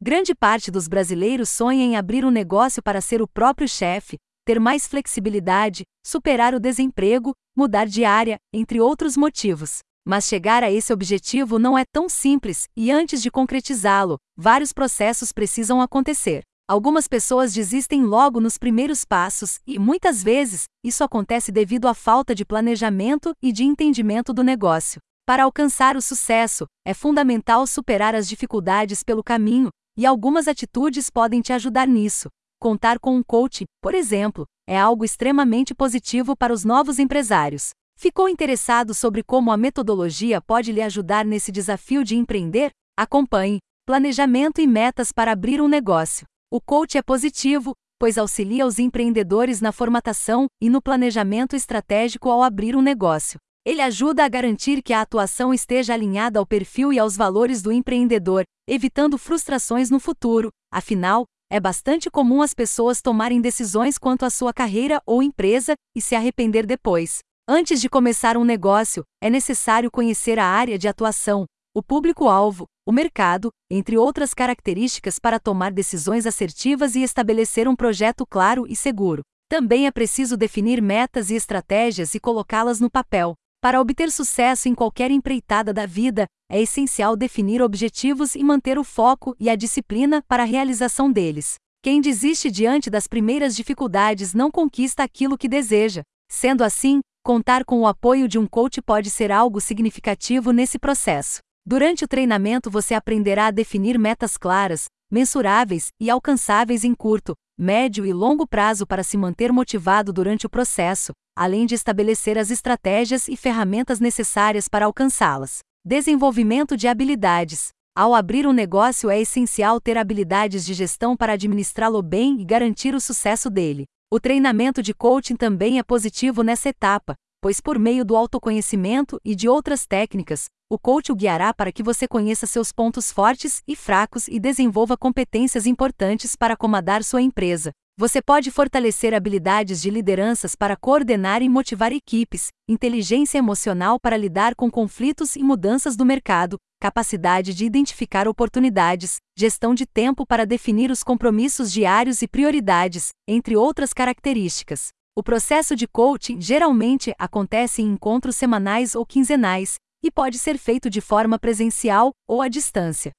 [0.00, 4.60] Grande parte dos brasileiros sonha em abrir um negócio para ser o próprio chefe, ter
[4.60, 9.80] mais flexibilidade, superar o desemprego, mudar de área, entre outros motivos.
[10.06, 15.32] Mas chegar a esse objetivo não é tão simples, e antes de concretizá-lo, vários processos
[15.32, 16.42] precisam acontecer.
[16.68, 22.36] Algumas pessoas desistem logo nos primeiros passos, e muitas vezes, isso acontece devido à falta
[22.36, 25.00] de planejamento e de entendimento do negócio.
[25.26, 29.68] Para alcançar o sucesso, é fundamental superar as dificuldades pelo caminho,
[29.98, 32.28] e algumas atitudes podem te ajudar nisso.
[32.60, 37.70] Contar com um coach, por exemplo, é algo extremamente positivo para os novos empresários.
[37.98, 42.70] Ficou interessado sobre como a metodologia pode lhe ajudar nesse desafio de empreender?
[42.96, 43.58] Acompanhe
[43.88, 46.26] Planejamento e metas para abrir um negócio.
[46.52, 52.42] O coach é positivo, pois auxilia os empreendedores na formatação e no planejamento estratégico ao
[52.42, 53.38] abrir um negócio.
[53.68, 57.70] Ele ajuda a garantir que a atuação esteja alinhada ao perfil e aos valores do
[57.70, 60.48] empreendedor, evitando frustrações no futuro.
[60.72, 66.00] Afinal, é bastante comum as pessoas tomarem decisões quanto à sua carreira ou empresa e
[66.00, 67.18] se arrepender depois.
[67.46, 71.44] Antes de começar um negócio, é necessário conhecer a área de atuação,
[71.76, 78.24] o público-alvo, o mercado, entre outras características para tomar decisões assertivas e estabelecer um projeto
[78.26, 79.20] claro e seguro.
[79.46, 83.34] Também é preciso definir metas e estratégias e colocá-las no papel.
[83.60, 88.84] Para obter sucesso em qualquer empreitada da vida, é essencial definir objetivos e manter o
[88.84, 91.56] foco e a disciplina para a realização deles.
[91.82, 96.02] Quem desiste diante das primeiras dificuldades não conquista aquilo que deseja.
[96.30, 101.40] Sendo assim, contar com o apoio de um coach pode ser algo significativo nesse processo.
[101.66, 108.04] Durante o treinamento você aprenderá a definir metas claras, mensuráveis e alcançáveis em curto, médio
[108.06, 113.28] e longo prazo para se manter motivado durante o processo, além de estabelecer as estratégias
[113.28, 115.60] e ferramentas necessárias para alcançá-las.
[115.84, 117.68] Desenvolvimento de habilidades.
[117.96, 122.94] Ao abrir um negócio é essencial ter habilidades de gestão para administrá-lo bem e garantir
[122.94, 123.84] o sucesso dele.
[124.10, 129.34] O treinamento de coaching também é positivo nessa etapa, pois por meio do autoconhecimento e
[129.34, 133.74] de outras técnicas, o coach o guiará para que você conheça seus pontos fortes e
[133.74, 137.72] fracos e desenvolva competências importantes para acomodar sua empresa.
[137.96, 144.54] Você pode fortalecer habilidades de lideranças para coordenar e motivar equipes, inteligência emocional para lidar
[144.54, 150.90] com conflitos e mudanças do mercado, capacidade de identificar oportunidades, gestão de tempo para definir
[150.90, 154.88] os compromissos diários e prioridades, entre outras características.
[155.16, 160.88] O processo de coaching geralmente acontece em encontros semanais ou quinzenais, e pode ser feito
[160.88, 163.12] de forma presencial ou à distância.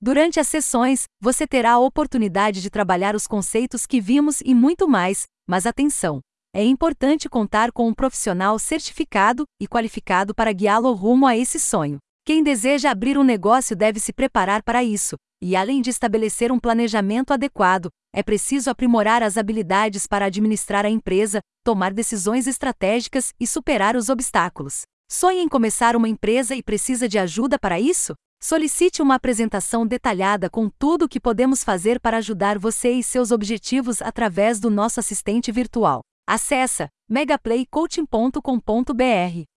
[0.00, 4.88] Durante as sessões, você terá a oportunidade de trabalhar os conceitos que vimos e muito
[4.88, 6.20] mais, mas atenção!
[6.54, 11.98] É importante contar com um profissional certificado e qualificado para guiá-lo rumo a esse sonho.
[12.26, 16.58] Quem deseja abrir um negócio deve se preparar para isso, e além de estabelecer um
[16.58, 23.46] planejamento adequado, é preciso aprimorar as habilidades para administrar a empresa, tomar decisões estratégicas e
[23.46, 24.82] superar os obstáculos.
[25.14, 28.14] Sonha em começar uma empresa e precisa de ajuda para isso?
[28.42, 33.30] Solicite uma apresentação detalhada com tudo o que podemos fazer para ajudar você e seus
[33.30, 36.00] objetivos através do nosso assistente virtual.
[36.26, 39.51] Acesse megaplaycoaching.com.br.